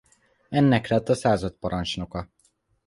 [0.49, 2.29] Ennek lett a századparancsnoka.